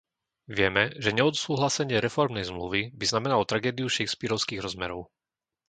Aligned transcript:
Vieme, 0.57 0.83
že 1.03 1.13
neodsúhlasenie 1.17 1.97
reformnej 2.07 2.41
zmluvy 2.51 2.81
by 2.99 3.05
znamenalo 3.11 3.45
tragédiu 3.51 3.85
shakespearovských 3.95 4.63
rozmerov. 4.65 5.01